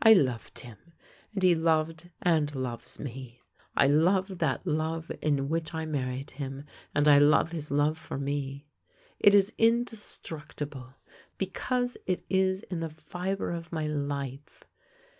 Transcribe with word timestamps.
I 0.00 0.12
loved 0.12 0.60
him, 0.60 0.76
and 1.32 1.42
he 1.42 1.56
loved 1.56 2.08
and 2.22 2.54
loves 2.54 3.00
me. 3.00 3.40
I 3.76 3.88
love 3.88 4.38
that 4.38 4.64
love 4.64 5.10
in 5.20 5.48
which 5.48 5.74
I 5.74 5.84
married 5.84 6.30
him, 6.30 6.64
and 6.94 7.08
I 7.08 7.18
love 7.18 7.50
his 7.50 7.72
love 7.72 7.98
for 7.98 8.16
me. 8.16 8.66
It 9.18 9.34
is 9.34 9.52
inde 9.58 9.88
structible, 9.88 10.94
because 11.38 11.96
it 12.06 12.24
is 12.30 12.62
in 12.62 12.78
the 12.78 12.88
fibre 12.88 13.50
of 13.50 13.72
my 13.72 13.88
life. 13.88 14.62